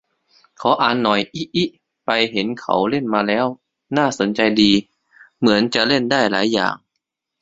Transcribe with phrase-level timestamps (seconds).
[0.61, 1.65] ขออ่านหน่อย อิอิ
[2.05, 3.45] ไปเห็นเขาเล่นมาแล้ว
[3.97, 4.71] น่าสนใจดี
[5.39, 6.75] เหมือนจะเล่นได้หลายอย่าง